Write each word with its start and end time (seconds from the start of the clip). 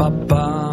ba 0.00 0.08
ba. 0.08 0.69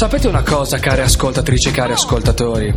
Sapete 0.00 0.28
una 0.28 0.42
cosa, 0.42 0.78
care 0.78 1.02
ascoltatrici 1.02 1.68
e 1.68 1.72
cari 1.72 1.92
ascoltatori? 1.92 2.74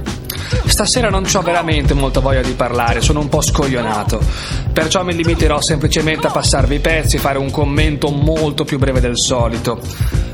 Stasera 0.66 1.10
non 1.10 1.24
ho 1.34 1.42
veramente 1.42 1.94
molta 1.94 2.20
voglia 2.20 2.42
di 2.42 2.52
parlare, 2.52 3.00
sono 3.00 3.22
un 3.22 3.30
po' 3.30 3.40
scoglionato. 3.40 4.20
Perciò 4.74 5.06
mi 5.06 5.16
limiterò 5.16 5.62
semplicemente 5.62 6.28
a 6.28 6.32
passarvi 6.32 6.76
i 6.76 6.80
pezzi 6.80 7.16
e 7.16 7.20
fare 7.20 7.38
un 7.38 7.50
commento 7.50 8.10
molto 8.10 8.66
più 8.66 8.78
breve 8.78 9.00
del 9.00 9.18
solito. 9.18 9.80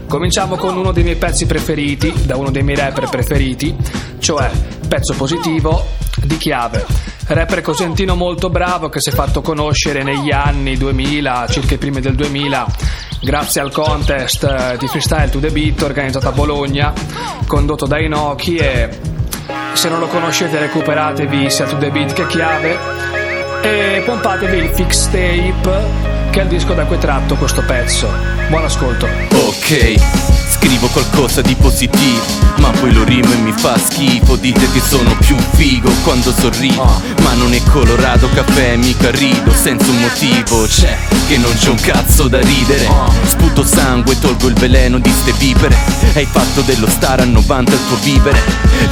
Cominciamo 0.07 0.55
con 0.55 0.77
uno 0.77 0.91
dei 0.91 1.03
miei 1.03 1.15
pezzi 1.15 1.45
preferiti, 1.45 2.11
da 2.25 2.37
uno 2.37 2.49
dei 2.49 2.63
miei 2.63 2.79
rapper 2.79 3.07
preferiti, 3.07 3.75
cioè 4.17 4.49
pezzo 4.87 5.13
positivo 5.13 5.85
di 6.23 6.37
Chiave. 6.37 6.87
Rapper 7.27 7.61
cosentino 7.61 8.15
molto 8.15 8.49
bravo 8.49 8.89
che 8.89 8.99
si 8.99 9.09
è 9.09 9.13
fatto 9.13 9.41
conoscere 9.41 10.01
negli 10.01 10.31
anni 10.31 10.75
2000, 10.75 11.45
circa 11.51 11.75
i 11.75 11.77
primi 11.77 12.01
del 12.01 12.15
2000, 12.15 12.65
grazie 13.21 13.61
al 13.61 13.71
contest 13.71 14.43
eh, 14.43 14.77
di 14.77 14.87
Freestyle 14.87 15.29
to 15.29 15.39
the 15.39 15.49
Beat 15.49 15.81
organizzato 15.81 16.27
a 16.27 16.31
Bologna, 16.31 16.93
condotto 17.47 17.85
da 17.85 17.99
Inoki 17.99 18.57
e 18.57 18.89
se 19.73 19.89
non 19.89 19.99
lo 19.99 20.07
conoscete 20.07 20.59
recuperatevi 20.59 21.49
sia 21.49 21.65
to 21.65 21.77
the 21.77 21.89
Beat 21.89 22.13
che 22.13 22.27
Chiave 22.27 22.77
e 23.61 24.01
pompatevi 24.05 24.57
il 24.57 24.69
Fix 24.69 25.05
Tape 25.05 26.17
che 26.29 26.39
è 26.39 26.43
il 26.43 26.49
disco 26.49 26.73
da 26.73 26.85
cui 26.85 26.97
tratto 26.97 27.35
questo 27.35 27.63
pezzo. 27.63 28.07
Buon 28.49 28.63
ascolto. 28.63 29.05
Ok, 29.05 29.95
scrivo 30.79 30.87
qualcosa 30.87 31.41
di 31.41 31.55
positivo, 31.55 32.23
ma 32.57 32.69
poi 32.71 32.93
lo 32.93 33.03
rimo 33.03 33.31
e 33.33 33.35
mi 33.37 33.51
fa 33.51 33.77
schifo. 33.77 34.37
Dite 34.37 34.71
che 34.71 34.79
sono 34.79 35.15
più 35.19 35.35
figo 35.55 35.91
quando 36.03 36.31
sorrido, 36.31 36.85
ma 37.21 37.33
non 37.33 37.53
è 37.53 37.61
colorato 37.63 38.29
caffè, 38.33 38.77
mica 38.77 39.11
rido 39.11 39.51
senza 39.51 39.89
un 39.89 39.99
motivo. 39.99 40.65
C'è 40.65 40.97
che 41.27 41.37
non 41.37 41.53
c'è 41.53 41.69
un 41.69 41.79
cazzo 41.79 42.27
da 42.27 42.39
ridere. 42.39 42.87
Sputo 43.25 43.65
sangue, 43.65 44.17
tolgo 44.19 44.47
il 44.47 44.53
veleno 44.53 44.99
di 44.99 45.11
ste 45.11 45.33
vipere. 45.33 45.75
Hai 46.13 46.27
fatto 46.29 46.61
dello 46.61 46.87
star 46.87 47.19
a 47.19 47.25
90 47.25 47.71
il 47.71 47.79
tuo 47.87 47.97
vivere. 47.97 48.39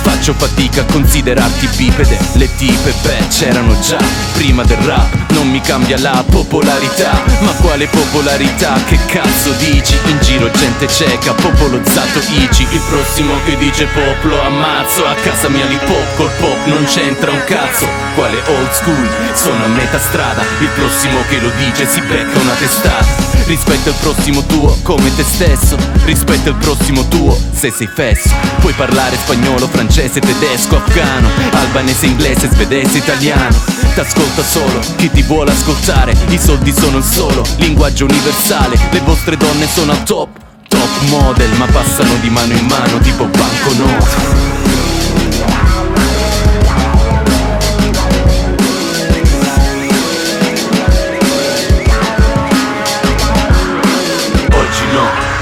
Faccio 0.01 0.33
fatica 0.33 0.81
a 0.81 0.85
considerarti 0.85 1.67
bipede. 1.77 2.17
Le 2.33 2.53
tipe, 2.55 2.93
beh, 3.01 3.27
c'erano 3.29 3.79
già 3.79 4.03
prima 4.33 4.63
del 4.63 4.77
rap. 4.77 5.26
Non 5.37 5.51
mi 5.51 5.61
cambia 5.61 5.99
la 5.99 6.23
popolarità, 6.27 7.11
ma 7.41 7.51
quale 7.61 7.85
popolarità? 7.85 8.73
Che 8.87 8.97
cazzo 9.05 9.51
dici? 9.59 9.95
In 10.05 10.17
giro 10.19 10.49
gente 10.49 10.87
cieca, 10.87 11.31
popolozzato 11.33 12.17
Ici 12.39 12.65
Il 12.71 12.81
prossimo 12.89 13.35
che 13.45 13.55
dice 13.57 13.85
pop 13.85 14.23
lo 14.23 14.41
ammazzo 14.41 15.05
A 15.05 15.13
casa 15.13 15.47
mia 15.47 15.65
li 15.65 15.77
pop, 15.85 16.15
col 16.15 16.31
pop 16.39 16.65
non 16.65 16.83
c'entra 16.85 17.29
un 17.29 17.43
cazzo 17.45 17.87
Quale 18.15 18.41
old 18.47 18.71
school? 18.71 19.09
Sono 19.35 19.63
a 19.63 19.67
metà 19.67 19.99
strada 19.99 20.41
Il 20.59 20.69
prossimo 20.69 21.19
che 21.29 21.39
lo 21.39 21.51
dice 21.57 21.85
si 21.85 22.01
becca 22.01 22.39
una 22.39 22.53
testata 22.53 23.26
Rispetta 23.45 23.89
il 23.89 23.95
prossimo 23.99 24.43
tuo 24.43 24.77
come 24.83 25.13
te 25.15 25.23
stesso. 25.23 25.77
Rispetta 26.05 26.49
il 26.49 26.55
prossimo 26.55 27.07
tuo 27.07 27.37
se 27.53 27.71
sei 27.71 27.87
fesso. 27.87 28.29
Puoi 28.59 28.73
parlare 28.73 29.15
spagnolo, 29.15 29.67
francese, 29.67 30.19
tedesco, 30.19 30.77
afgano 30.77 31.29
Albanese, 31.51 32.05
inglese, 32.05 32.49
svedese, 32.51 32.97
italiano. 32.97 33.55
T'ascolta 33.95 34.43
solo 34.43 34.79
chi 34.97 35.09
ti 35.11 35.21
vuole 35.23 35.51
ascoltare. 35.51 36.13
I 36.29 36.37
soldi 36.37 36.73
sono 36.73 36.97
il 36.97 37.03
solo 37.03 37.43
linguaggio 37.57 38.05
universale. 38.05 38.77
Le 38.91 39.01
vostre 39.01 39.37
donne 39.37 39.67
sono 39.67 39.91
al 39.91 40.03
top 40.03 40.45
Top 40.67 41.01
model 41.09 41.49
ma 41.57 41.65
passano 41.67 42.13
di 42.19 42.29
mano 42.29 42.53
in 42.53 42.65
mano 42.65 42.99
tipo 42.99 43.25
banconote 43.25 44.46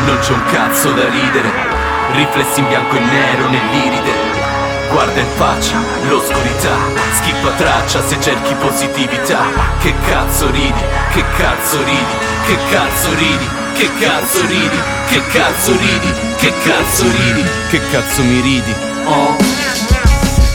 non 0.05 0.17
c'è 0.19 0.31
un 0.31 0.43
cazzo 0.45 0.91
da 0.91 1.09
ridere. 1.09 1.51
Riflessi 2.13 2.59
in 2.59 2.67
bianco 2.67 2.95
e 2.95 2.99
nero 2.99 3.49
nell'iride. 3.49 4.33
Guarda 4.91 5.19
in 5.19 5.27
faccia 5.35 5.77
l'oscurità 6.07 6.95
Schippa 7.15 7.49
traccia 7.57 8.05
se 8.05 8.19
cerchi 8.21 8.53
positività. 8.55 9.43
Che 9.79 9.93
cazzo 10.07 10.49
ridi, 10.51 10.81
che 11.11 11.23
cazzo 11.37 11.83
ridi, 11.83 12.15
che 12.45 12.57
cazzo 12.69 13.13
ridi, 13.13 13.49
che 13.73 13.89
cazzo 13.99 14.41
ridi, 14.45 14.79
che 15.07 15.21
cazzo 15.27 15.71
ridi, 15.71 16.13
che 16.37 16.53
cazzo 16.63 17.03
ridi, 17.03 17.43
che 17.69 17.81
cazzo 17.91 18.23
mi 18.23 18.41
ridi, 18.41 18.73
oh. 19.05 19.35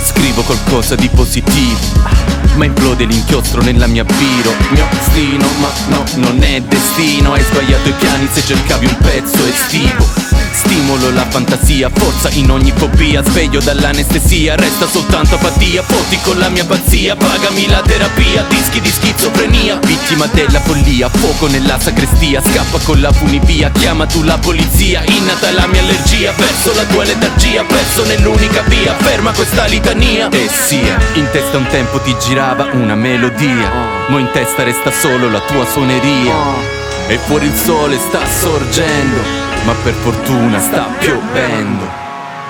Scrivo 0.04 0.42
qualcosa 0.42 0.94
di 0.94 1.08
positivo 1.08 2.39
ma 2.60 2.66
implode 2.66 3.06
l'inchiostro 3.06 3.62
nella 3.62 3.86
mia 3.86 4.04
biro 4.04 4.54
Mio 4.72 4.86
destino, 4.90 5.46
ma 5.60 5.70
no, 5.88 6.04
non 6.16 6.42
è 6.42 6.60
destino. 6.60 7.32
Hai 7.32 7.42
sbagliato 7.42 7.88
i 7.88 7.92
piani 7.92 8.28
se 8.30 8.42
cercavi 8.42 8.84
un 8.84 8.96
pezzo 8.98 9.46
estivo 9.46 10.19
Stimolo 10.52 11.10
la 11.10 11.26
fantasia, 11.28 11.90
forza 11.92 12.28
in 12.30 12.50
ogni 12.50 12.72
fobia 12.74 13.22
Sveglio 13.22 13.60
dall'anestesia, 13.60 14.56
resta 14.56 14.86
soltanto 14.86 15.36
apatia 15.36 15.82
Fotti 15.82 16.18
con 16.22 16.38
la 16.38 16.48
mia 16.48 16.64
pazzia, 16.64 17.16
pagami 17.16 17.68
la 17.68 17.80
terapia 17.80 18.44
Dischi 18.48 18.80
di 18.80 18.90
schizofrenia, 18.90 19.78
vittima 19.84 20.26
della 20.26 20.60
follia 20.60 21.08
Fuoco 21.08 21.46
nella 21.46 21.78
sacrestia, 21.78 22.42
scappa 22.42 22.78
con 22.84 23.00
la 23.00 23.12
funivia 23.12 23.70
Chiama 23.70 24.06
tu 24.06 24.22
la 24.22 24.38
polizia, 24.38 25.02
innata 25.06 25.50
la 25.52 25.66
mia 25.66 25.80
allergia 25.80 26.32
Verso 26.32 26.74
la 26.74 26.84
tua 26.84 27.04
letargia, 27.04 27.64
perso 27.64 28.04
nell'unica 28.04 28.62
via 28.62 28.94
Ferma 28.96 29.32
questa 29.32 29.66
litania. 29.66 30.28
E 30.30 30.48
sia, 30.48 30.98
in 31.14 31.28
testa 31.30 31.56
un 31.56 31.66
tempo 31.68 32.00
ti 32.00 32.14
girava 32.18 32.68
una 32.72 32.94
melodia 32.94 33.70
Mo 34.08 34.18
in 34.18 34.28
testa 34.32 34.64
resta 34.64 34.90
solo 34.90 35.30
la 35.30 35.40
tua 35.40 35.64
suoneria. 35.66 36.78
E 37.06 37.18
fuori 37.18 37.46
il 37.46 37.56
sole 37.56 37.98
sta 37.98 38.20
sorgendo 38.26 39.39
ma 39.64 39.74
per 39.82 39.92
fortuna 39.92 40.58
sta 40.58 40.86
piovendo. 40.98 41.86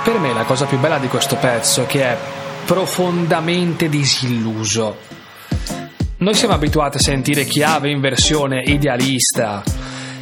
Per 0.04 0.18
me 0.18 0.32
la 0.32 0.44
cosa 0.44 0.66
più 0.66 0.78
bella 0.78 0.98
di 0.98 1.08
questo 1.08 1.36
pezzo 1.36 1.82
è 1.82 1.86
che 1.86 2.02
è 2.02 2.16
profondamente 2.64 3.88
disilluso. 3.88 4.96
Noi 6.18 6.34
siamo 6.34 6.54
abituati 6.54 6.98
a 6.98 7.00
sentire 7.00 7.44
chiave 7.44 7.90
in 7.90 8.00
versione 8.00 8.62
idealista, 8.64 9.62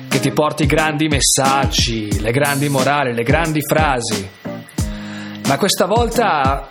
che 0.09 0.21
ti 0.21 0.31
porti 0.31 0.63
i 0.63 0.67
grandi 0.67 1.09
messaggi, 1.09 2.21
le 2.21 2.31
grandi 2.31 2.69
morali, 2.69 3.13
le 3.13 3.23
grandi 3.23 3.61
frasi. 3.61 4.29
Ma 5.47 5.57
questa 5.57 5.87
volta 5.87 6.69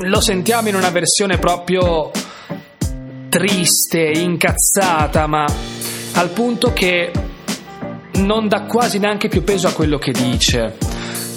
lo 0.00 0.20
sentiamo 0.20 0.68
in 0.68 0.74
una 0.76 0.90
versione 0.90 1.38
proprio 1.38 2.10
triste, 3.28 4.00
incazzata, 4.00 5.26
ma 5.26 5.44
al 6.14 6.30
punto 6.30 6.72
che 6.72 7.10
non 8.18 8.48
dà 8.48 8.62
quasi 8.62 8.98
neanche 8.98 9.28
più 9.28 9.42
peso 9.44 9.68
a 9.68 9.72
quello 9.72 9.98
che 9.98 10.12
dice. 10.12 10.76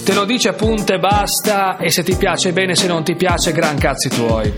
Te 0.04 0.14
lo 0.14 0.26
dice 0.26 0.50
appunto 0.50 0.94
e 0.94 1.00
basta, 1.00 1.78
e 1.78 1.92
se 1.92 2.04
ti 2.04 2.16
piace 2.16 2.52
bene, 2.52 2.76
se 2.76 2.88
non 2.88 3.04
ti 3.04 3.16
piace, 3.16 3.52
gran 3.52 3.78
cazzi 3.78 4.10
tuoi. 4.10 4.52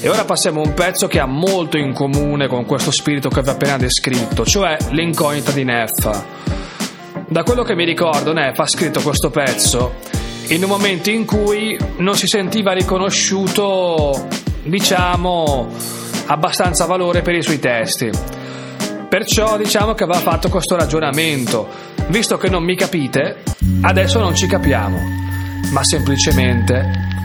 E 0.00 0.08
ora 0.08 0.24
passiamo 0.24 0.62
a 0.62 0.66
un 0.66 0.74
pezzo 0.74 1.06
che 1.08 1.20
ha 1.20 1.26
molto 1.26 1.76
in 1.76 1.92
comune 1.92 2.46
con 2.46 2.64
questo 2.64 2.90
spirito 2.90 3.28
che 3.28 3.42
vi 3.42 3.48
ho 3.48 3.52
appena 3.52 3.76
descritto, 3.76 4.44
cioè 4.44 4.76
l'incognita 4.90 5.50
di 5.50 5.64
Neffa. 5.64 6.24
Da 7.28 7.42
quello 7.42 7.62
che 7.62 7.74
mi 7.74 7.84
ricordo, 7.84 8.32
Neffa 8.32 8.62
ha 8.62 8.66
scritto 8.66 9.00
questo 9.00 9.30
pezzo 9.30 9.94
in 10.48 10.62
un 10.64 10.68
momento 10.68 11.10
in 11.10 11.24
cui 11.26 11.78
non 11.98 12.16
si 12.16 12.26
sentiva 12.26 12.72
riconosciuto, 12.72 14.26
diciamo, 14.64 15.68
abbastanza 16.26 16.86
valore 16.86 17.22
per 17.22 17.34
i 17.34 17.42
suoi 17.42 17.58
testi. 17.58 18.10
Perciò 19.10 19.56
diciamo 19.56 19.94
che 19.94 20.04
aveva 20.04 20.20
fatto 20.20 20.48
questo 20.48 20.76
ragionamento. 20.76 21.66
Visto 22.10 22.36
che 22.36 22.48
non 22.48 22.62
mi 22.62 22.76
capite, 22.76 23.42
adesso 23.80 24.20
non 24.20 24.36
ci 24.36 24.46
capiamo, 24.46 24.98
ma 25.72 25.82
semplicemente 25.82 27.19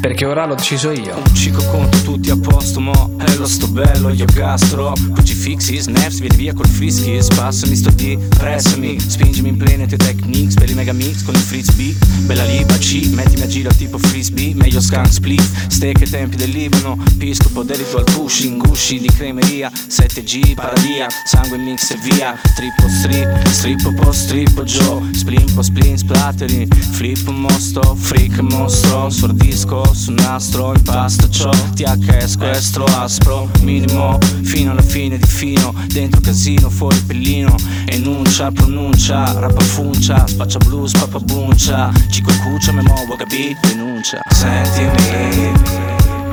perché 0.00 0.24
ora 0.24 0.46
l'ho 0.46 0.54
deciso 0.54 0.90
io. 0.90 1.22
Cico 1.32 1.64
conto 1.70 1.98
tutti 2.02 2.30
a 2.30 2.36
posto, 2.36 2.80
mo. 2.80 3.14
Hello 3.18 3.46
sto 3.46 3.68
bello, 3.68 4.10
io 4.10 4.24
gastro. 4.32 4.92
Crucifixi, 5.14 5.78
snaps, 5.78 6.18
vieni 6.18 6.36
via 6.36 6.52
col 6.54 6.66
frisky 6.66 7.22
Spassami 7.22 7.74
sto 7.74 7.90
D, 7.90 8.16
pressami. 8.36 8.98
Spingimi 9.00 9.48
in 9.48 9.56
plane 9.56 9.86
te 9.86 9.96
techniques 9.96 10.54
Per 10.54 10.70
i 10.70 10.74
mega 10.74 10.92
mix 10.92 11.22
con 11.24 11.34
il 11.34 11.40
frisbee. 11.40 11.94
Bella 12.26 12.44
liba 12.44 12.76
C, 12.78 13.08
mettimi 13.12 13.42
a 13.42 13.46
giro 13.46 13.70
tipo 13.70 13.98
frisbee. 13.98 14.54
Meglio 14.54 14.80
skunk 14.80 15.12
split. 15.12 15.42
Steak 15.68 16.00
ai 16.00 16.08
tempi 16.08 16.36
del 16.36 16.50
Libano. 16.50 16.96
Piscopo 17.18 17.62
delito 17.62 17.98
al 17.98 18.04
pushing 18.04 18.60
Gusci 18.66 19.00
di 19.00 19.08
cremeria. 19.08 19.70
7G, 19.70 20.54
paradia. 20.54 21.06
Sangue 21.24 21.58
mix 21.58 21.90
e 21.90 21.98
via. 22.02 22.38
Trippo 22.54 22.88
strip, 22.88 23.46
strippo 23.48 23.92
po 23.94 24.12
strippo 24.12 24.62
Joe 24.62 25.02
Splin 25.12 25.52
po 25.54 25.62
splin 25.62 25.96
splattering 25.96 26.72
Flip 26.74 27.28
mosto, 27.28 27.94
freak 27.94 28.38
mostro 28.40 29.10
Sordisco 29.10 29.85
su 29.92 30.12
nastro 30.12 30.74
impasto 30.74 31.28
ciò 31.28 31.50
THS 31.50 32.36
questo 32.36 32.84
aspro 32.84 33.48
minimo 33.62 34.18
fino 34.42 34.70
alla 34.70 34.82
fine 34.82 35.18
di 35.18 35.26
fino 35.26 35.74
dentro 35.86 36.20
casino 36.20 36.70
fuori 36.70 36.98
pellino 37.00 37.54
enuncia 37.86 38.50
pronuncia 38.50 39.38
rappa 39.38 39.64
funcia 39.64 40.26
spaccia 40.26 40.58
blues 40.58 40.92
pappa 40.92 41.18
buncia 41.20 41.90
cico 42.10 42.32
cuccia 42.42 42.72
me 42.72 42.82
muovo 42.82 43.16
capì 43.16 43.56
denuncia. 43.62 44.20
Sentimi 44.30 45.52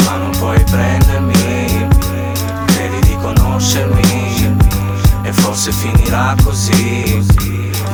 ma 0.06 0.18
non 0.18 0.32
puoi 0.38 0.62
prendermi 0.64 1.88
credi 2.66 3.00
di 3.08 3.16
conoscermi 3.22 4.58
e 5.24 5.32
forse 5.32 5.72
finirà 5.72 6.36
così. 6.44 7.24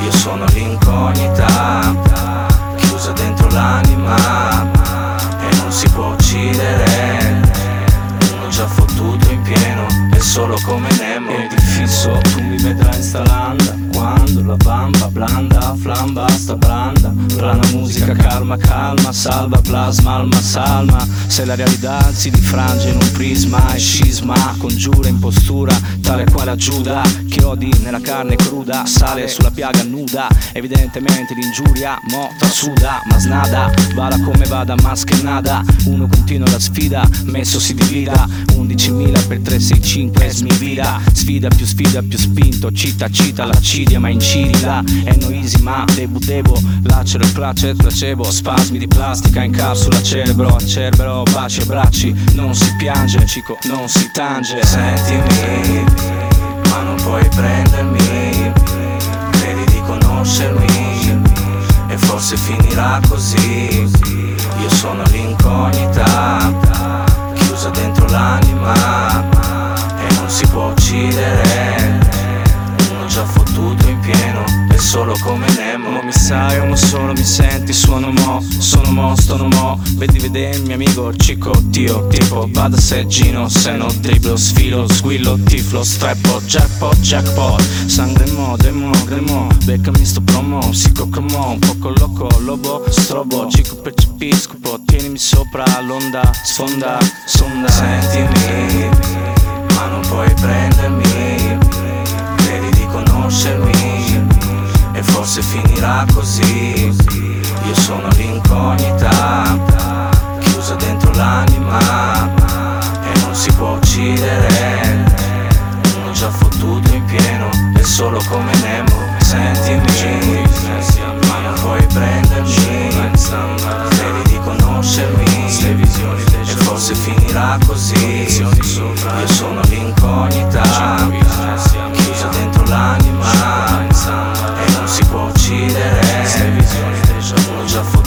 Io 0.02 0.12
sono 0.12 0.44
l'incognita 0.52 1.39
fisso 11.90 12.20
tu 12.22 12.40
mi 12.44 12.56
vedrai 12.56 12.94
in 12.94 13.02
sta 14.40 14.46
landa 14.46 14.46
quando 14.46 14.46
la 14.46 14.56
bamba 14.56 15.08
blanda 15.08 15.76
flamba 15.80 16.28
sta 16.28 16.56
branda. 16.56 17.12
Plana 17.36 17.66
musica 17.72 18.12
calma 18.14 18.56
calma 18.56 19.12
salva 19.12 19.60
plasma 19.60 20.14
alma 20.14 20.40
salma. 20.40 21.06
Se 21.26 21.44
la 21.44 21.54
realtà 21.54 22.12
si 22.12 22.30
difrange 22.30 22.88
in 22.88 22.98
un 23.00 23.12
prisma 23.12 23.74
e 23.74 23.78
scisma 23.78 24.54
congiura 24.58 25.08
in 25.08 25.18
postura 25.18 25.78
tale 26.00 26.24
quale 26.24 26.52
a 26.52 26.56
Giuda 26.56 27.02
che 27.28 27.44
odi 27.44 27.72
nella 27.82 28.00
carne 28.00 28.36
cruda 28.36 28.86
sale 28.86 29.28
sulla 29.28 29.50
piaga 29.50 29.82
nuda. 29.84 30.28
Evidentemente 30.52 31.34
l'ingiuria 31.34 31.98
mo 32.10 32.28
trasuda 32.38 33.02
ma 33.06 33.18
snada 33.18 33.72
vada 33.94 34.20
come 34.20 34.44
vada 34.46 34.74
ma 34.82 34.94
uno 35.84 36.08
continua 36.08 36.50
la 36.50 36.58
sfida 36.58 37.08
messo 37.24 37.60
si 37.60 37.74
divida. 37.74 38.26
11.000 38.52 39.26
per 39.26 39.40
365 39.40 40.28
smivida. 40.30 41.00
Sfida 41.12 41.48
più 41.48 41.64
sfida 41.64 42.02
più 42.02 42.18
spinto 42.18 42.70
cita 42.72 43.08
cita 43.08 43.44
l'accidia 43.44 43.98
ma 43.98 44.08
incidi 44.08 44.29
là 44.62 44.80
è 45.04 45.16
no 45.16 45.30
easy 45.30 45.60
ma 45.60 45.84
devo 45.92 46.18
devo 46.20 46.56
lacero 46.84 47.24
il 47.24 47.32
placet 47.32 47.74
placebo. 47.74 48.22
Spasmi 48.30 48.78
di 48.78 48.86
plastica 48.86 49.42
in 49.42 49.50
capsula 49.50 50.00
cerebro 50.02 50.54
a 50.54 50.64
cerbero 50.64 51.24
baci 51.32 51.60
e 51.60 51.64
bracci. 51.64 52.14
Non 52.34 52.54
si 52.54 52.72
piange 52.78 53.26
cico 53.26 53.58
non 53.64 53.88
si 53.88 54.08
tange. 54.12 54.62
Sentimi 54.64 55.84
ma 56.68 56.82
non 56.82 56.94
puoi 57.02 57.26
prendermi. 57.28 58.52
Credi 59.30 59.64
di 59.64 59.80
conoscermi. 59.84 61.22
E 61.88 61.96
forse 61.98 62.36
finirà 62.36 63.00
così. 63.08 63.88
Io 64.60 64.70
sono 64.70 65.02
l'incognita 65.10 66.52
chiusa 67.34 67.70
dentro 67.70 68.06
l'anima. 68.06 69.28
E 69.98 70.14
non 70.14 70.28
si 70.28 70.46
può 70.46 70.70
uccidere 70.70 72.29
già 73.10 73.24
fottuto 73.24 73.88
in 73.88 73.98
pieno 73.98 74.44
è 74.68 74.76
solo 74.76 75.16
come 75.22 75.46
Nemo. 75.56 75.90
Mo 75.90 76.02
mi 76.02 76.12
sai 76.12 76.60
uno 76.60 76.76
solo 76.76 77.12
mi 77.12 77.24
senti 77.24 77.72
suono 77.72 78.12
mo 78.12 78.40
sono 78.40 78.90
mo 78.92 79.16
stono 79.16 79.48
mo. 79.48 79.80
Vedi 79.96 80.20
vede 80.20 80.50
il 80.50 80.62
mio 80.62 80.76
amico 80.76 81.14
cico 81.16 81.50
tio 81.70 82.06
tipo 82.06 82.48
vado 82.52 82.76
a 82.76 82.80
seggino 82.80 83.48
se 83.48 83.72
no 83.72 83.92
dribblo 83.98 84.36
sfilo 84.36 84.86
squillo 84.88 85.36
tiflo 85.44 85.82
streppo 85.82 86.40
jackpot 86.46 87.00
jackpot. 87.00 87.60
Sangue 87.86 88.30
mo 88.30 88.56
demo 88.56 88.90
gremo 89.04 89.48
beccami 89.64 90.04
sto 90.04 90.20
promo 90.20 90.72
si 90.72 90.92
mo 90.96 91.50
un 91.50 91.58
poco 91.58 91.92
loco 91.96 92.28
lobo 92.38 92.84
strobo. 92.88 93.48
Cico 93.50 93.74
percepiscopo 93.76 94.80
tienimi 94.86 95.18
sopra 95.18 95.64
l'onda 95.80 96.30
sfonda 96.44 96.98
sonda. 97.26 97.68
Sentimi 97.68 98.88
ma 99.74 99.86
non 99.86 100.00
puoi 100.02 100.32
prendermi 100.34 101.29
conoscermi 103.30 104.26
e 104.92 105.02
forse 105.04 105.40
finirà 105.40 106.04
così. 106.12 106.92
Io 107.64 107.74
sono 107.74 108.08
l'incognita 108.16 109.79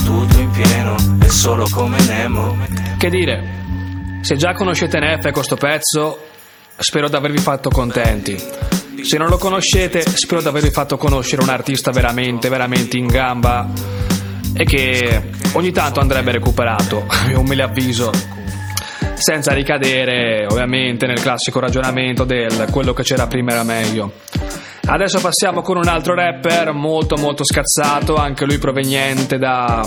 fottuto 0.03 0.39
in 0.39 0.49
pieno 0.51 0.95
è 1.19 1.27
solo 1.27 1.65
come 1.71 1.97
Nemo 2.05 2.57
Che 2.97 3.09
dire, 3.09 4.19
se 4.21 4.35
già 4.35 4.53
conoscete 4.53 4.99
Neff 4.99 5.25
e 5.25 5.31
questo 5.31 5.55
pezzo, 5.55 6.19
spero 6.77 7.07
di 7.07 7.15
avervi 7.15 7.37
fatto 7.37 7.69
contenti. 7.69 8.37
Se 9.01 9.17
non 9.17 9.29
lo 9.29 9.37
conoscete, 9.37 10.01
spero 10.01 10.41
di 10.41 10.47
avervi 10.47 10.71
fatto 10.71 10.97
conoscere 10.97 11.41
un 11.41 11.49
artista 11.49 11.91
veramente, 11.91 12.49
veramente 12.49 12.97
in 12.97 13.07
gamba 13.07 13.69
e 14.53 14.65
che 14.65 15.29
ogni 15.53 15.71
tanto 15.71 15.99
andrebbe 16.01 16.31
recuperato, 16.31 17.05
è 17.27 17.33
un 17.33 17.45
mille 17.45 17.63
avviso. 17.63 18.11
Senza 19.13 19.53
ricadere 19.53 20.45
ovviamente 20.49 21.05
nel 21.05 21.21
classico 21.21 21.59
ragionamento 21.59 22.25
del 22.25 22.67
quello 22.69 22.93
che 22.93 23.03
c'era 23.03 23.27
prima 23.27 23.53
era 23.53 23.63
meglio. 23.63 24.11
Adesso 24.93 25.21
passiamo 25.21 25.63
con 25.63 25.77
un 25.77 25.87
altro 25.87 26.13
rapper 26.13 26.71
molto 26.71 27.15
molto 27.15 27.43
scazzato, 27.43 28.13
anche 28.13 28.45
lui 28.45 28.59
proveniente 28.59 29.39
da 29.39 29.81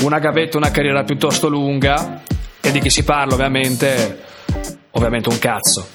una 0.00 0.18
gavetta, 0.18 0.56
una 0.56 0.70
carriera 0.70 1.04
piuttosto 1.04 1.50
lunga. 1.50 2.22
E 2.58 2.70
di 2.70 2.80
chi 2.80 2.88
si 2.88 3.04
parla 3.04 3.34
ovviamente? 3.34 4.18
Ovviamente 4.92 5.28
un 5.28 5.38
cazzo. 5.38 5.88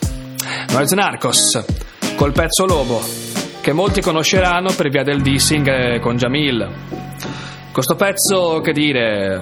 Noise 0.69 0.93
Narcos, 0.93 1.65
col 2.15 2.33
pezzo 2.33 2.67
Lobo, 2.67 3.01
che 3.61 3.73
molti 3.73 3.99
conosceranno 4.01 4.71
per 4.73 4.89
via 4.89 5.01
del 5.01 5.23
dissing 5.23 5.67
eh, 5.67 5.99
con 5.99 6.15
Jamil. 6.15 6.69
Questo 7.71 7.95
pezzo, 7.95 8.61
che 8.61 8.73
dire, 8.73 9.41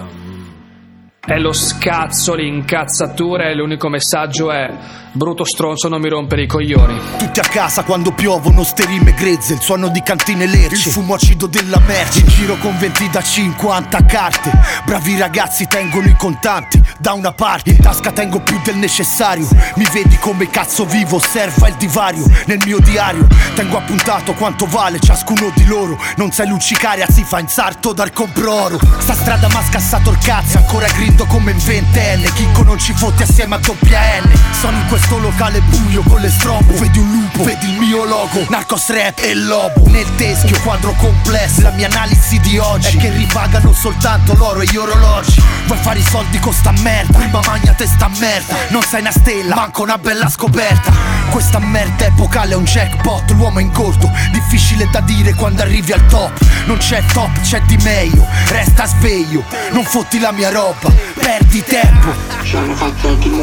è 1.25 1.37
lo 1.37 1.53
scazzo, 1.53 2.33
l'incazzatura 2.35 3.47
e 3.47 3.55
l'unico 3.55 3.87
messaggio 3.87 4.51
è 4.51 4.69
brutto 5.13 5.45
stronzo 5.45 5.87
non 5.87 6.01
mi 6.01 6.09
rompere 6.09 6.41
i 6.41 6.47
coglioni. 6.47 6.99
Tutti 7.17 7.39
a 7.39 7.43
casa 7.43 7.83
quando 7.83 8.11
piovono 8.11 8.63
ste 8.63 8.85
rime 8.85 9.13
grezze 9.13 9.53
Il 9.53 9.61
suono 9.61 9.87
di 9.89 10.01
cantine 10.01 10.45
lerce 10.45 10.89
Il 10.89 10.93
fumo 10.93 11.13
acido 11.13 11.47
della 11.47 11.79
merce. 11.85 12.19
In 12.19 12.27
giro 12.27 12.57
con 12.57 12.77
20 12.77 13.09
da 13.09 13.21
50 13.21 14.05
carte 14.05 14.51
Bravi 14.83 15.17
ragazzi 15.17 15.67
tengono 15.67 16.07
i 16.07 16.15
contanti 16.17 16.81
Da 16.97 17.13
una 17.13 17.31
parte. 17.31 17.69
In 17.69 17.79
tasca 17.79 18.11
tengo 18.11 18.41
più 18.41 18.59
del 18.63 18.75
necessario 18.75 19.47
Mi 19.75 19.87
vedi 19.93 20.17
come 20.17 20.49
cazzo 20.49 20.83
vivo 20.85 21.17
Osserva 21.17 21.67
il 21.67 21.75
divario. 21.75 22.25
Nel 22.47 22.59
mio 22.65 22.79
diario 22.79 23.27
Tengo 23.55 23.77
appuntato 23.77 24.33
quanto 24.33 24.65
vale 24.65 24.99
ciascuno 24.99 25.51
di 25.55 25.65
loro. 25.65 25.97
Non 26.17 26.31
sai 26.31 26.47
luccicare 26.47 27.05
si 27.09 27.23
fa 27.23 27.39
in 27.39 27.47
sarto 27.47 27.93
dal 27.93 28.11
compro 28.11 28.51
oro 28.51 28.79
Sta 28.97 29.13
strada 29.13 29.47
m'ha 29.47 29.63
scassato 29.63 30.09
il 30.09 30.17
cazzo 30.17 30.57
Ancora 30.57 30.87
grido 30.87 31.12
come 31.27 31.51
in 31.51 31.57
ventenne. 31.57 32.31
Chicco 32.33 32.63
non 32.63 32.79
ci 32.79 32.93
fotti 32.93 33.23
assieme 33.23 33.55
a 33.55 33.57
doppia 33.57 33.99
N. 34.21 34.31
Sono 34.59 34.77
in 34.77 34.87
questo 34.87 35.17
locale 35.17 35.61
buio 35.61 36.01
con 36.03 36.21
le 36.21 36.29
strobo. 36.29 36.73
Vedi 36.77 36.99
un 36.99 37.11
lupo, 37.11 37.43
vedi 37.43 37.69
il 37.71 37.79
mio 37.79 38.05
logo. 38.05 38.45
Narcos 38.49 38.89
rap 38.89 39.19
e 39.19 39.33
lobo. 39.33 39.87
Nel 39.87 40.07
teschio 40.15 40.59
quadro 40.61 40.93
complesso. 40.93 41.61
La 41.61 41.71
mia 41.71 41.87
analisi 41.87 42.39
di 42.39 42.57
oggi 42.57 42.97
È 42.97 42.99
che 42.99 43.09
ripagano 43.11 43.73
soltanto 43.73 44.33
l'oro 44.35 44.61
e 44.61 44.65
gli 44.65 44.77
orologi. 44.77 45.41
Vuoi 45.65 45.79
fare 45.79 45.99
i 45.99 46.03
soldi 46.03 46.39
con 46.39 46.53
sta 46.53 46.71
merda? 46.81 47.17
Prima 47.17 47.39
magna 47.45 47.73
te 47.73 47.85
sta 47.85 48.09
merda. 48.19 48.55
Non 48.69 48.81
sei 48.81 49.01
una 49.01 49.11
stella, 49.11 49.55
manco 49.55 49.81
una 49.81 49.97
bella 49.97 50.29
scoperta. 50.29 50.91
Questa 51.29 51.59
merda 51.59 52.05
epocale 52.05 52.53
è 52.53 52.55
un 52.55 52.65
jackpot. 52.65 53.31
L'uomo 53.31 53.59
è 53.59 53.61
in 53.61 53.71
corto, 53.71 54.09
difficile 54.31 54.87
da 54.91 55.01
dire 55.01 55.33
quando 55.33 55.61
arrivi 55.61 55.91
al 55.91 56.05
top. 56.07 56.31
Non 56.65 56.77
c'è 56.77 57.03
top, 57.13 57.41
c'è 57.41 57.61
di 57.61 57.77
meglio. 57.77 58.25
Resta 58.47 58.85
sveglio, 58.85 59.43
non 59.71 59.83
fotti 59.83 60.19
la 60.19 60.31
mia 60.31 60.49
roba 60.49 61.02
Perdi 61.13 61.63
tempo 61.63 62.13
Ci 62.43 62.55
hanno 62.55 62.75
fatto 62.75 63.07
anche 63.07 63.27
il 63.27 63.33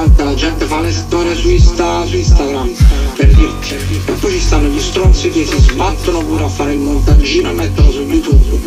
tanta 0.00 0.24
la 0.24 0.34
gente 0.34 0.64
fa 0.64 0.80
le 0.80 0.92
storie 0.92 1.34
su, 1.34 1.48
Insta, 1.48 2.04
su 2.06 2.16
Instagram 2.16 2.70
per 3.16 3.28
dirti. 3.28 3.74
E 4.06 4.12
poi 4.12 4.32
ci 4.32 4.40
stanno 4.40 4.68
gli 4.68 4.80
stronzi 4.80 5.30
che 5.30 5.44
si 5.44 5.60
sbattono 5.60 6.24
pure 6.24 6.44
a 6.44 6.48
fare 6.48 6.72
il 6.72 6.78
montaggino 6.78 7.50
e 7.50 7.52
mettono 7.52 7.90
su 7.90 8.00
YouTube. 8.00 8.60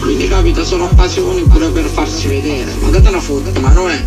Quindi 0.00 0.28
capita, 0.28 0.62
sono 0.62 0.84
occasioni 0.84 1.42
pure 1.42 1.68
per 1.68 1.84
farsi 1.84 2.28
vedere. 2.28 2.72
Ma 2.80 2.90
date 2.90 3.08
una 3.08 3.20
foto, 3.20 3.50
ma 3.60 3.70
non 3.70 3.90
è. 3.90 4.04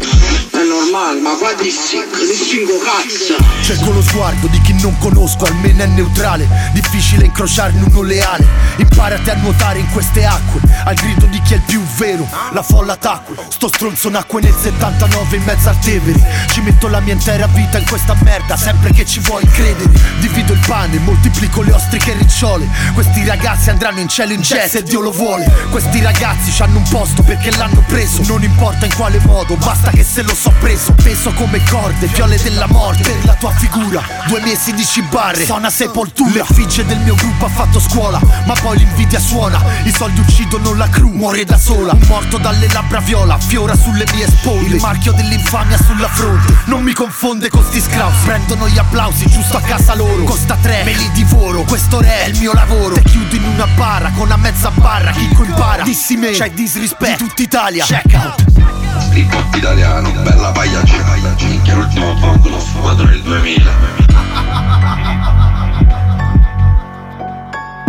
È 0.51 0.63
normale, 0.63 1.19
ma 1.19 1.31
qua 1.31 1.53
distingo, 1.53 2.77
cazzo. 2.79 3.35
Cerco 3.61 3.91
lo 3.91 4.01
sguardo 4.01 4.47
di 4.47 4.61
chi 4.61 4.68
non 4.81 4.97
conosco, 4.97 5.45
almeno 5.45 5.83
è 5.83 5.87
neutrale. 5.87 6.47
Difficile 6.73 7.25
incrociarne 7.25 7.83
uno 7.83 8.01
leale. 8.01 8.45
Imparati 8.77 9.29
a 9.29 9.35
nuotare 9.35 9.79
in 9.79 9.89
queste 9.91 10.25
acque, 10.25 10.61
al 10.83 10.95
grido 10.95 11.25
di 11.25 11.41
chi 11.41 11.53
è 11.53 11.55
il 11.57 11.61
più 11.63 11.81
vero. 11.97 12.27
La 12.51 12.63
folla 12.63 12.95
tacque, 12.95 13.35
sto 13.49 13.67
stronzo 13.67 14.09
nacque 14.09 14.41
nel 14.41 14.55
79 14.59 15.35
in 15.35 15.43
mezzo 15.43 15.69
al 15.69 15.79
Tevere. 15.79 16.19
Ci 16.51 16.61
metto 16.61 16.87
la 16.87 16.99
mia 16.99 17.13
intera 17.13 17.47
vita 17.47 17.77
in 17.77 17.85
questa 17.85 18.15
merda, 18.23 18.55
sempre 18.57 18.91
che 18.91 19.05
ci 19.05 19.19
vuoi 19.19 19.45
credere. 19.47 19.89
Divido 20.19 20.53
il 20.53 20.59
pane, 20.65 20.97
moltiplico 20.99 21.61
le 21.61 21.73
ostriche 21.73 22.13
e 22.13 22.17
ricciole. 22.17 22.67
Questi 22.93 23.25
ragazzi 23.25 23.69
andranno 23.69 23.99
in 23.99 24.07
cielo 24.07 24.33
in 24.33 24.41
jet 24.41 24.67
se 24.67 24.83
Dio 24.83 25.01
lo 25.01 25.11
vuole. 25.11 25.49
Questi 25.69 26.01
ragazzi 26.01 26.61
hanno 26.61 26.77
un 26.77 26.87
posto 26.89 27.23
perché 27.23 27.51
l'hanno 27.51 27.83
preso. 27.87 28.23
Non 28.27 28.43
importa 28.43 28.85
in 28.85 28.95
quale 28.95 29.19
modo, 29.25 29.55
basta 29.57 29.91
che 29.91 30.03
se 30.03 30.21
lo 30.21 30.33
so 30.33 30.53
preso. 30.59 30.93
Peso 30.93 31.31
come 31.33 31.61
corde, 31.69 32.07
fiole 32.07 32.41
della 32.41 32.67
morte. 32.67 33.03
Per 33.03 33.25
la 33.25 33.33
tua 33.33 33.51
figura, 33.51 34.01
due 34.27 34.39
mesi 34.41 34.68
di 34.73 34.85
cibarre, 34.85 35.45
una 35.49 35.69
sepoltura. 35.69 36.31
L'effigie 36.31 36.85
del 36.85 36.99
mio 36.99 37.15
gruppo 37.15 37.45
ha 37.45 37.49
fatto 37.49 37.79
scuola, 37.79 38.19
ma 38.45 38.53
poi 38.61 38.77
l'invidia 38.77 39.19
suona. 39.19 39.61
I 39.83 39.93
soldi 39.95 40.19
uccidono 40.19 40.73
la 40.73 40.89
crew, 40.89 41.09
muore 41.09 41.43
da 41.45 41.57
sola. 41.57 41.93
Un 41.93 42.05
morto 42.07 42.37
dalle 42.37 42.67
labbra 42.71 42.99
viola, 42.99 43.37
fiora 43.37 43.75
sulle 43.75 44.05
mie 44.13 44.27
spoglie. 44.27 44.75
Il 44.75 44.81
marchio 44.81 45.11
dell'infamia 45.11 45.77
sulla 45.77 46.07
fronte. 46.07 46.53
Non 46.65 46.83
mi 46.83 46.93
confonde 46.93 47.49
con 47.49 47.63
sti 47.63 47.81
scrausi. 47.81 48.25
Prendono 48.25 48.67
gli 48.67 48.77
applausi 48.77 49.27
giusto 49.27 49.57
a 49.57 49.61
casa 49.61 49.95
loro. 49.95 50.23
Costa 50.23 50.57
tre, 50.61 50.83
me 50.83 50.93
li 50.93 51.11
divoro. 51.11 51.63
Questo 51.63 52.01
re 52.01 52.25
è 52.25 52.27
il 52.27 52.37
mio 52.39 52.53
lavoro. 52.53 52.95
Te 52.95 53.03
chiudo 53.03 53.35
in 53.35 53.43
una 53.43 53.67
barra 53.75 54.11
con 54.11 54.25
una 54.25 54.37
mezza 54.37 54.71
barra. 54.71 55.11
Chicco 55.11 55.43
impara, 55.43 55.83
dissi 55.83 56.15
me, 56.15 56.31
c'è 56.31 56.51
disrispetto. 56.51 57.23
Di 57.23 57.29
tutta 57.29 57.41
Italia, 57.41 57.85
check 57.85 58.13
out. 58.13 58.78
Hip 59.13 59.33
hop 59.33 59.55
italiano, 59.55 60.11
bella 60.23 60.51
pagliaccia 60.51 60.99
Minchia 61.41 61.75
l'ultimo 61.75 62.13
bongo 62.15 62.49
l'ho 62.49 62.59
fumato 62.59 63.03
nel 63.05 63.21
2000 63.21 63.71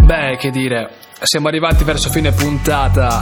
Beh, 0.02 0.36
che 0.38 0.50
dire, 0.50 0.90
siamo 1.22 1.48
arrivati 1.48 1.84
verso 1.84 2.10
fine 2.10 2.32
puntata, 2.32 3.20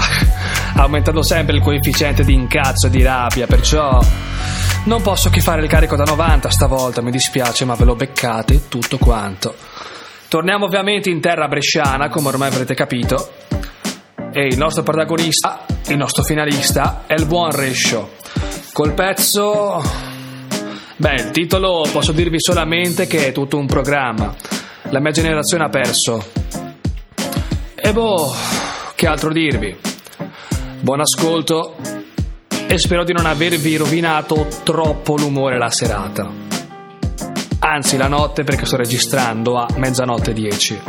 aumentando 0.76 1.22
sempre 1.22 1.56
il 1.56 1.62
coefficiente 1.62 2.24
di 2.24 2.32
incazzo 2.32 2.86
e 2.86 2.90
di 2.90 3.02
rabbia, 3.02 3.46
perciò 3.46 4.00
non 4.84 5.02
posso 5.02 5.28
che 5.28 5.40
fare 5.40 5.60
il 5.60 5.68
carico 5.68 5.96
da 5.96 6.04
90 6.04 6.48
stavolta, 6.48 7.02
mi 7.02 7.10
dispiace, 7.10 7.66
ma 7.66 7.74
ve 7.74 7.84
lo 7.84 7.94
beccate 7.94 8.68
tutto 8.68 8.96
quanto. 8.96 9.54
Torniamo 10.28 10.64
ovviamente 10.64 11.10
in 11.10 11.20
terra 11.20 11.46
bresciana, 11.46 12.08
come 12.08 12.28
ormai 12.28 12.48
avrete 12.48 12.72
capito, 12.72 13.32
e 14.32 14.46
il 14.46 14.56
nostro 14.56 14.82
protagonista, 14.82 15.66
il 15.86 15.96
nostro 15.96 16.22
finalista, 16.22 17.04
è 17.06 17.14
il 17.14 17.26
buon 17.26 17.50
Rescio. 17.50 18.16
Col 18.72 18.92
pezzo... 18.94 19.82
Beh, 20.96 21.14
il 21.14 21.30
titolo 21.30 21.86
posso 21.92 22.12
dirvi 22.12 22.40
solamente 22.40 23.06
che 23.06 23.28
è 23.28 23.32
tutto 23.32 23.56
un 23.56 23.66
programma. 23.66 24.34
La 24.90 25.00
mia 25.00 25.12
generazione 25.12 25.64
ha 25.64 25.68
perso. 25.68 26.30
E 27.74 27.92
boh, 27.92 28.34
che 28.94 29.06
altro 29.06 29.32
dirvi? 29.32 29.76
Buon 30.80 31.00
ascolto 31.00 31.76
e 32.66 32.78
spero 32.78 33.04
di 33.04 33.12
non 33.12 33.26
avervi 33.26 33.76
rovinato 33.76 34.46
troppo 34.64 35.16
l'umore 35.16 35.56
la 35.56 35.70
serata. 35.70 36.28
Anzi, 37.60 37.96
la 37.96 38.08
notte 38.08 38.44
perché 38.44 38.66
sto 38.66 38.76
registrando 38.76 39.56
a 39.56 39.66
mezzanotte 39.76 40.32
10. 40.32 40.80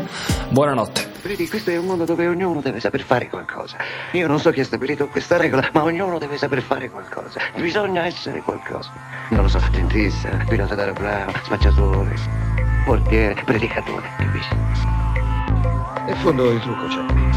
Buonanotte. 0.50 1.09
Vedi, 1.22 1.50
questo 1.50 1.70
è 1.70 1.78
un 1.78 1.86
mondo 1.86 2.06
dove 2.06 2.28
ognuno 2.28 2.62
deve 2.62 2.80
saper 2.80 3.02
fare 3.02 3.28
qualcosa. 3.28 3.78
Io 4.14 4.28
non 4.28 4.40
so 4.40 4.52
chi 4.52 4.62
ha 4.62 4.66
stabilito 4.66 5.08
questa 5.08 5.38
regola, 5.38 5.70
ma 5.74 5.84
ognuno 5.84 6.18
deve 6.18 6.38
saper 6.38 6.62
fare 6.62 6.90
qualcosa. 6.90 7.40
Bisogna 7.56 8.06
essere 8.06 8.42
qualcosa. 8.42 8.92
Non 9.30 9.44
lo 9.44 9.48
so, 9.50 9.60
dentista, 9.72 10.30
pilota 10.48 10.76
d'aeroplano, 10.76 11.32
spacciatore, 11.44 12.16
portiere, 12.86 13.42
predicatore, 13.44 14.10
capisci? 14.18 14.54
In 16.08 16.16
fondo 16.16 16.52
il 16.52 16.62
trucco 16.62 16.88
c'è. 16.88 17.29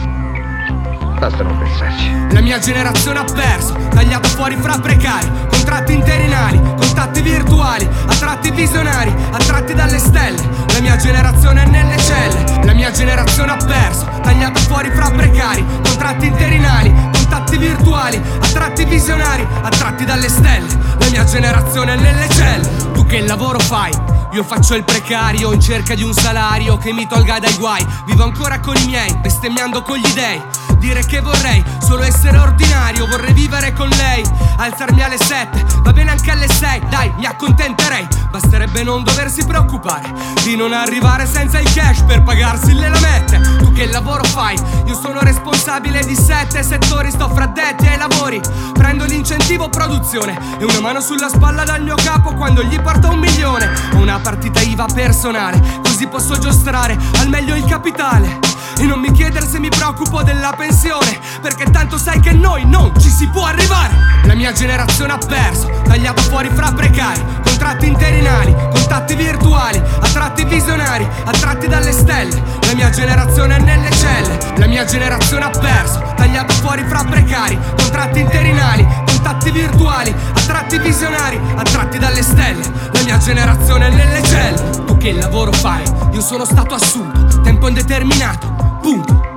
Basta 1.22 1.44
pensarci. 1.44 2.10
La 2.32 2.40
mia 2.40 2.58
generazione 2.58 3.20
ha 3.20 3.24
perso, 3.32 3.74
tagliato 3.94 4.28
fuori 4.30 4.56
fra 4.56 4.76
precari, 4.80 5.30
contratti 5.50 5.92
interinali, 5.92 6.60
contatti 6.76 7.20
virtuali, 7.20 7.88
attratti 8.06 8.50
visionari, 8.50 9.14
attratti 9.30 9.72
dalle 9.72 10.00
stelle. 10.00 10.42
La 10.72 10.80
mia 10.80 10.96
generazione 10.96 11.62
è 11.62 11.66
nelle 11.66 11.96
celle. 11.98 12.64
La 12.64 12.72
mia 12.72 12.90
generazione 12.90 13.52
ha 13.52 13.56
perso, 13.56 14.04
tagliato 14.20 14.58
fuori 14.62 14.90
fra 14.90 15.10
precari, 15.10 15.64
contratti 15.84 16.26
interinali, 16.26 16.92
contatti 17.12 17.56
virtuali, 17.56 18.20
attratti 18.40 18.84
visionari, 18.84 19.46
attratti 19.62 20.04
dalle 20.04 20.28
stelle. 20.28 20.76
La 20.98 21.08
mia 21.08 21.22
generazione 21.22 21.94
è 21.94 22.00
nelle 22.00 22.28
celle. 22.30 22.68
Tu 22.94 23.06
che 23.06 23.20
lavoro 23.20 23.60
fai? 23.60 23.92
Io 24.32 24.42
faccio 24.42 24.74
il 24.74 24.82
precario 24.82 25.52
in 25.52 25.60
cerca 25.60 25.94
di 25.94 26.02
un 26.02 26.14
salario 26.14 26.78
che 26.78 26.90
mi 26.92 27.06
tolga 27.06 27.38
dai 27.38 27.54
guai. 27.58 27.86
Vivo 28.06 28.24
ancora 28.24 28.58
con 28.60 28.74
i 28.76 28.86
miei, 28.86 29.14
bestemmiando 29.18 29.82
con 29.82 29.98
gli 29.98 30.12
dei. 30.14 30.42
Dire 30.82 31.06
che 31.06 31.20
vorrei 31.20 31.62
solo 31.80 32.02
essere 32.02 32.38
ordinario, 32.38 33.06
vorrei 33.06 33.32
vivere 33.32 33.72
con 33.72 33.88
lei. 33.88 34.24
Alzarmi 34.56 35.00
alle 35.00 35.16
7, 35.16 35.64
va 35.80 35.92
bene 35.92 36.10
anche 36.10 36.32
alle 36.32 36.48
6, 36.48 36.88
dai, 36.90 37.12
mi 37.18 37.24
accontenterei. 37.24 38.08
Basterebbe 38.30 38.82
non 38.82 39.04
doversi 39.04 39.44
preoccupare 39.44 40.12
di 40.42 40.56
non 40.56 40.72
arrivare 40.72 41.24
senza 41.26 41.60
il 41.60 41.72
cash 41.72 42.00
per 42.02 42.24
pagarsi 42.24 42.74
le 42.74 42.88
lamette. 42.88 43.40
Tu 43.58 43.72
che 43.72 43.86
lavoro 43.86 44.24
fai? 44.24 44.58
Io 44.86 44.98
sono 45.00 45.20
responsabile 45.20 46.04
di 46.04 46.16
sette 46.16 46.64
settori, 46.64 47.12
sto 47.12 47.28
fra 47.28 47.46
detti 47.46 47.86
ai 47.86 47.96
lavori. 47.96 48.40
Prendo 48.72 49.04
l'incentivo 49.04 49.68
produzione 49.68 50.36
e 50.58 50.64
una 50.64 50.80
mano 50.80 51.00
sulla 51.00 51.28
spalla 51.28 51.62
dal 51.62 51.84
mio 51.84 51.94
capo 51.94 52.34
quando 52.34 52.64
gli 52.64 52.80
porta 52.80 53.08
un 53.08 53.20
milione. 53.20 53.70
Ho 53.94 53.98
una 53.98 54.18
partita 54.18 54.60
IVA 54.60 54.86
personale, 54.92 55.80
così 55.80 56.08
posso 56.08 56.36
giostrare 56.38 56.98
al 57.18 57.28
meglio 57.28 57.54
il 57.54 57.64
capitale. 57.66 58.41
E 58.78 58.84
non 58.84 59.00
mi 59.00 59.12
chiedere 59.12 59.46
se 59.46 59.58
mi 59.58 59.68
preoccupo 59.68 60.22
della 60.22 60.52
pensione, 60.56 61.18
perché 61.40 61.70
tanto 61.70 61.98
sai 61.98 62.20
che 62.20 62.32
noi 62.32 62.64
non 62.64 62.92
ci 63.00 63.10
si 63.10 63.28
può 63.28 63.44
arrivare. 63.44 63.94
La 64.24 64.34
mia 64.34 64.52
generazione 64.52 65.12
ha 65.12 65.18
perso, 65.18 65.70
tagliato 65.84 66.22
fuori 66.22 66.50
fra 66.52 66.72
precari, 66.72 67.20
contratti 67.44 67.86
interinali, 67.86 68.54
contatti 68.72 69.14
virtuali, 69.14 69.80
attratti 70.00 70.44
visionari, 70.44 71.06
attratti 71.24 71.68
dalle 71.68 71.92
stelle. 71.92 72.42
La 72.66 72.74
mia 72.74 72.90
generazione 72.90 73.56
è 73.56 73.60
nelle 73.60 73.90
celle, 73.90 74.38
la 74.56 74.66
mia 74.66 74.84
generazione 74.84 75.44
ha 75.44 75.50
perso, 75.50 76.02
tagliato 76.16 76.52
fuori 76.54 76.84
fra 76.86 77.04
precari, 77.04 77.58
contratti 77.76 78.20
interinali, 78.20 78.86
contatti 79.06 79.50
virtuali, 79.50 80.14
attratti 80.34 80.78
visionari, 80.78 81.40
attratti 81.54 81.98
dalle 81.98 82.22
stelle. 82.22 82.62
La 82.92 83.02
mia 83.02 83.18
generazione 83.18 83.88
è 83.88 83.90
nelle 83.90 84.22
celle. 84.22 84.84
Tu 84.86 84.96
che 84.96 85.12
lavoro 85.12 85.52
fai? 85.52 85.82
Io 86.12 86.20
sono 86.20 86.44
stato 86.44 86.74
assunto, 86.74 87.40
tempo 87.42 87.68
indeterminato, 87.68 88.61
punto. 88.82 89.30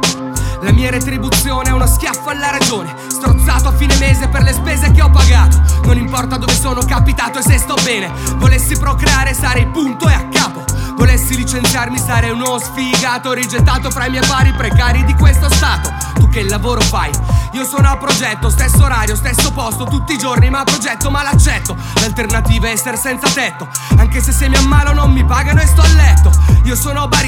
La 0.62 0.72
mia 0.72 0.90
retribuzione 0.90 1.70
è 1.70 1.72
uno 1.72 1.86
schiaffo 1.86 2.30
alla 2.30 2.50
ragione. 2.50 2.94
Strozzato 3.08 3.68
a 3.68 3.72
fine 3.72 3.96
mese 3.98 4.28
per 4.28 4.42
le 4.42 4.52
spese 4.52 4.92
che 4.92 5.02
ho 5.04 5.12
pagato. 5.12 5.62
Non 5.84 5.98
importa 5.98 6.38
dove 6.38 6.54
sono 6.54 6.82
capitato 6.84 7.38
e 7.38 7.44
se 7.44 7.60
sto 7.60 7.76
bene. 7.84 8.12
Volessi 8.38 8.76
procreare 8.76 9.36
sarei 9.36 9.68
punto 9.68 10.10
e 10.10 10.14
a 10.14 10.28
capo. 10.30 10.64
Volessi 10.98 11.36
licenziarmi 11.36 11.98
sarei 12.00 12.32
uno 12.32 12.58
sfigato 12.58 13.34
Rigettato 13.34 13.92
fra 13.92 14.08
i 14.08 14.10
miei 14.10 14.26
pari 14.26 14.54
precari 14.54 15.06
di 15.06 15.14
questo 15.14 15.54
stato. 15.54 15.94
Tu 16.16 16.30
che 16.30 16.42
lavoro 16.44 16.82
fai? 16.82 17.12
Io 17.52 17.64
sono 17.64 17.90
a 17.90 17.98
progetto, 17.98 18.50
stesso 18.50 18.84
orario, 18.84 19.16
stesso 19.16 19.52
posto 19.52 19.86
Tutti 19.86 20.14
i 20.14 20.18
giorni 20.18 20.50
ma 20.50 20.64
progetto 20.64 21.12
ma 21.12 21.22
l'accetto. 21.22 21.76
L'alternativa 22.00 22.68
è 22.68 22.72
essere 22.72 22.98
senza 22.98 23.30
tetto. 23.30 23.68
Anche 23.98 24.22
se 24.22 24.32
se 24.32 24.50
mi 24.50 24.56
ammalo 24.56 24.94
non 24.94 25.12
mi 25.12 25.24
pagano 25.24 25.62
e 25.62 25.68
sto 25.68 25.82
a 25.82 25.88
letto. 25.88 26.32
Io 26.64 26.76
sono 26.76 27.08
barista, 27.08 27.25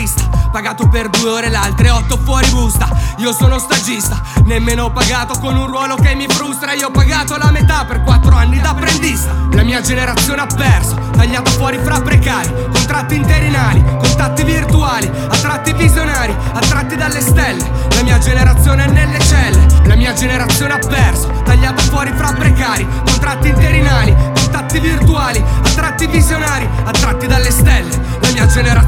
pagato 0.58 0.88
per 0.88 1.08
due 1.10 1.30
ore 1.30 1.50
l'altre 1.50 1.92
otto 1.92 2.18
fuori 2.18 2.50
busta. 2.50 2.90
Io 3.18 3.32
sono 3.32 3.60
stagista, 3.60 4.20
nemmeno 4.46 4.92
pagato 4.92 5.38
con 5.38 5.56
un 5.56 5.68
ruolo 5.68 5.94
che 5.98 6.16
mi 6.16 6.26
frustra. 6.28 6.74
Io 6.74 6.88
ho 6.88 6.90
pagato 6.90 7.38
la 7.38 7.52
metà 7.52 7.86
per 7.86 8.02
quattro 8.02 8.36
anni 8.36 8.60
da 8.60 8.70
apprendista 8.70 9.32
La 9.52 9.62
mia 9.62 9.82
generazione 9.82 10.42
ha 10.42 10.48
perso, 10.48 10.96
tagliato 11.16 11.52
fuori 11.52 11.78
fra 11.84 12.02
precari. 12.02 12.52
Contratti 12.74 13.16
interinali, 13.16 13.84
contatti 13.84 14.44
virtuali 14.44 15.08
Attratti 15.30 15.74
visionari, 15.74 16.36
attratti 16.54 16.96
dalle 16.96 17.22
stelle. 17.22 17.72
La 17.92 18.02
mia 18.02 18.18
generazione 18.18 18.86
è 18.86 18.88
nelle 18.88 19.20
celle 19.20 19.64
La 19.84 19.96
mia 19.96 20.14
generazione 20.14 20.74
ha 20.74 20.80
perso, 20.80 21.40
tagliato 21.46 21.84
fuori 21.84 22.12
fra 22.16 22.34
precari. 22.34 22.88
Contratti 23.06 23.50
interinali, 23.50 24.16
contatti 24.34 24.80
virtuali 24.80 25.44
Attratti 25.62 26.08
visionari, 26.08 26.68
attratti 26.84 27.28
dalle 27.28 27.52
stelle. 27.52 28.06
La 28.22 28.32
mia 28.32 28.48
generazione 28.48 28.87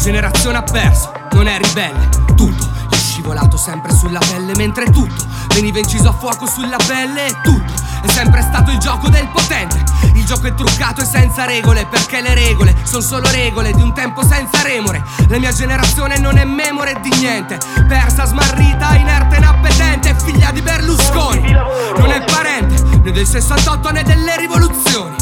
generazione 0.00 0.56
ha 0.56 0.62
perso, 0.62 1.12
non 1.32 1.46
è 1.46 1.58
ribelle 1.58 2.08
Tutto. 2.34 2.68
È 2.88 2.94
scivolato 2.94 3.58
sempre 3.58 3.94
sulla 3.94 4.18
pelle 4.18 4.52
mentre 4.56 4.90
tutto. 4.90 5.24
Veniva 5.54 5.78
inciso 5.78 6.08
a 6.08 6.12
fuoco 6.12 6.46
sulla 6.46 6.78
pelle 6.86 7.26
e 7.26 7.36
tutto. 7.42 7.72
È 8.02 8.08
sempre 8.08 8.40
stato 8.40 8.70
il 8.70 8.78
gioco 8.78 9.10
del 9.10 9.28
potente. 9.28 9.84
Il 10.14 10.24
gioco 10.24 10.46
è 10.46 10.54
truccato 10.54 11.02
e 11.02 11.04
senza 11.04 11.44
regole 11.44 11.86
perché 11.86 12.22
le 12.22 12.34
regole 12.34 12.74
sono 12.84 13.02
solo 13.02 13.30
regole 13.30 13.72
di 13.72 13.82
un 13.82 13.92
tempo 13.92 14.24
senza 14.26 14.62
remore. 14.62 15.04
La 15.28 15.38
mia 15.38 15.52
generazione 15.52 16.18
non 16.18 16.38
è 16.38 16.44
memore 16.44 16.98
di 17.02 17.10
niente. 17.18 17.58
Persa 17.86 18.24
smarrita 18.24 18.94
inerte 18.94 19.36
inappetente 19.36 20.16
figlia 20.24 20.50
di 20.50 20.62
Berlusconi. 20.62 21.52
Non 21.52 22.10
è 22.10 22.24
parente 22.24 22.82
né 23.02 23.12
del 23.12 23.26
68 23.26 23.90
né 23.90 24.02
delle 24.02 24.36
rivoluzioni. 24.38 25.16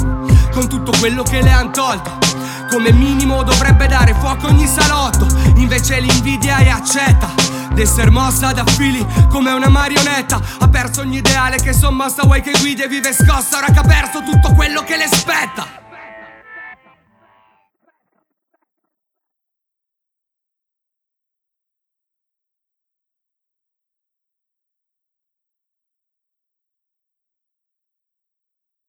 Con 0.53 0.69
tutto 0.69 0.93
quello 0.99 1.25
che 1.25 1.43
le 1.43 1.51
han 1.51 1.73
tolto 1.73 2.27
Come 2.69 2.93
minimo 2.93 3.43
dovrebbe 3.43 3.87
dare 3.87 4.15
fuoco 4.15 4.49
ogni 4.49 4.67
salotto. 4.67 5.27
Invece 5.57 6.01
l'invidia 6.01 6.59
è 6.59 6.69
accetta. 6.69 7.29
D'esser 7.73 8.11
mossa 8.11 8.53
da 8.53 8.65
fili 8.65 9.05
come 9.31 9.53
una 9.53 9.69
marionetta. 9.69 10.41
Ha 10.59 10.69
perso 10.69 11.01
ogni 11.01 11.19
ideale 11.19 11.57
che 11.57 11.73
son 11.73 11.95
mossa 11.95 12.23
Vuoi 12.25 12.43
che 12.43 12.53
guidi 12.61 12.83
e 12.83 12.89
vive 12.89 13.13
scossa. 13.13 13.59
Ora 13.59 13.67
che 13.73 13.79
ha 13.79 13.83
perso 13.83 14.23
tutto 14.23 14.53
quello 14.53 14.83
che 14.83 14.97
le 14.97 15.09
spetta 15.11 15.78